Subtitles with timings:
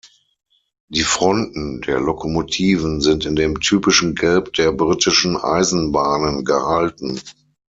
[0.89, 7.21] Die Fronten der Lokomotiven sind in dem typischen Gelb der britischen Eisenbahnen gehalten.